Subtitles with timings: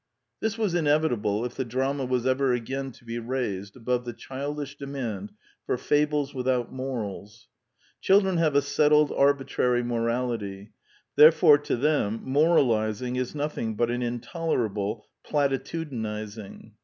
[0.39, 4.75] This was inevitable if the drama was ever again to be raised above the childish
[4.75, 5.31] demand
[5.67, 7.47] for fables without morals.
[8.01, 10.71] Children have a settled arbitrary morality:
[11.17, 16.71] therefore to them moralizing is nothing but an intolerable platitudinizing.